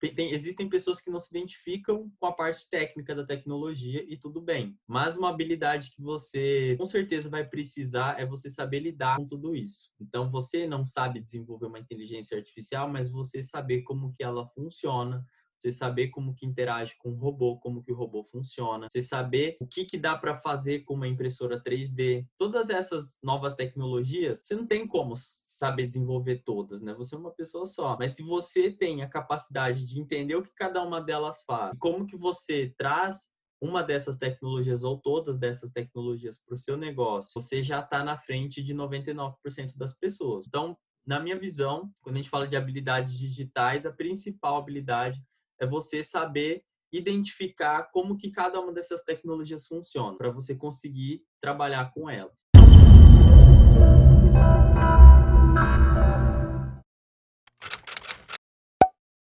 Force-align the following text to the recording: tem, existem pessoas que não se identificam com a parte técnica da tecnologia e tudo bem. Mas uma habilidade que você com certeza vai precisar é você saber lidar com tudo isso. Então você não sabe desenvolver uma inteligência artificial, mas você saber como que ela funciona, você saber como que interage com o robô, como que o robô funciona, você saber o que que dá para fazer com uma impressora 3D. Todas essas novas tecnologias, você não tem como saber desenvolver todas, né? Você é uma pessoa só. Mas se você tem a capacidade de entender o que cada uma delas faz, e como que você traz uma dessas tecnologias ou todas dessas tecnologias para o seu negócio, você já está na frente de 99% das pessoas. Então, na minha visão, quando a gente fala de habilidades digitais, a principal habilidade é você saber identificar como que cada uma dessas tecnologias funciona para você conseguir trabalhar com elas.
tem, 0.00 0.32
existem 0.32 0.68
pessoas 0.68 1.00
que 1.00 1.10
não 1.10 1.18
se 1.18 1.36
identificam 1.36 2.10
com 2.18 2.26
a 2.26 2.32
parte 2.32 2.68
técnica 2.70 3.14
da 3.14 3.26
tecnologia 3.26 4.04
e 4.08 4.16
tudo 4.16 4.40
bem. 4.40 4.78
Mas 4.86 5.16
uma 5.16 5.30
habilidade 5.30 5.90
que 5.94 6.00
você 6.00 6.76
com 6.78 6.86
certeza 6.86 7.28
vai 7.28 7.44
precisar 7.44 8.20
é 8.20 8.24
você 8.24 8.48
saber 8.48 8.80
lidar 8.80 9.16
com 9.16 9.26
tudo 9.26 9.56
isso. 9.56 9.90
Então 10.00 10.28
você 10.28 10.66
não 10.66 10.86
sabe 10.86 11.20
desenvolver 11.20 11.66
uma 11.66 11.80
inteligência 11.80 12.36
artificial, 12.36 12.88
mas 12.88 13.10
você 13.10 13.42
saber 13.42 13.82
como 13.82 14.12
que 14.12 14.22
ela 14.22 14.46
funciona, 14.48 15.24
você 15.58 15.72
saber 15.72 16.08
como 16.08 16.34
que 16.34 16.46
interage 16.46 16.94
com 16.98 17.10
o 17.10 17.16
robô, 17.16 17.58
como 17.58 17.82
que 17.82 17.92
o 17.92 17.94
robô 17.94 18.22
funciona, 18.24 18.88
você 18.88 19.02
saber 19.02 19.56
o 19.60 19.66
que 19.66 19.84
que 19.84 19.98
dá 19.98 20.16
para 20.16 20.36
fazer 20.36 20.80
com 20.80 20.94
uma 20.94 21.08
impressora 21.08 21.62
3D. 21.62 22.26
Todas 22.36 22.70
essas 22.70 23.18
novas 23.22 23.54
tecnologias, 23.54 24.40
você 24.42 24.54
não 24.54 24.66
tem 24.66 24.86
como 24.86 25.14
saber 25.16 25.86
desenvolver 25.86 26.42
todas, 26.44 26.80
né? 26.80 26.94
Você 26.94 27.14
é 27.14 27.18
uma 27.18 27.32
pessoa 27.32 27.66
só. 27.66 27.96
Mas 27.98 28.12
se 28.12 28.22
você 28.22 28.70
tem 28.70 29.02
a 29.02 29.08
capacidade 29.08 29.84
de 29.84 30.00
entender 30.00 30.36
o 30.36 30.42
que 30.42 30.54
cada 30.54 30.82
uma 30.82 31.00
delas 31.00 31.42
faz, 31.44 31.74
e 31.74 31.78
como 31.78 32.06
que 32.06 32.16
você 32.16 32.72
traz 32.78 33.28
uma 33.60 33.82
dessas 33.82 34.16
tecnologias 34.16 34.84
ou 34.84 34.96
todas 34.98 35.38
dessas 35.38 35.72
tecnologias 35.72 36.38
para 36.40 36.54
o 36.54 36.58
seu 36.58 36.76
negócio, 36.76 37.32
você 37.34 37.62
já 37.62 37.80
está 37.80 38.04
na 38.04 38.16
frente 38.16 38.62
de 38.62 38.72
99% 38.72 39.76
das 39.76 39.92
pessoas. 39.92 40.46
Então, 40.46 40.76
na 41.04 41.18
minha 41.18 41.36
visão, 41.36 41.90
quando 42.00 42.16
a 42.16 42.18
gente 42.18 42.30
fala 42.30 42.46
de 42.46 42.56
habilidades 42.56 43.18
digitais, 43.18 43.84
a 43.84 43.92
principal 43.92 44.58
habilidade 44.58 45.20
é 45.60 45.66
você 45.66 46.02
saber 46.02 46.62
identificar 46.92 47.90
como 47.92 48.16
que 48.16 48.30
cada 48.30 48.60
uma 48.60 48.72
dessas 48.72 49.02
tecnologias 49.02 49.66
funciona 49.66 50.16
para 50.16 50.30
você 50.30 50.54
conseguir 50.54 51.22
trabalhar 51.40 51.92
com 51.92 52.08
elas. 52.08 52.46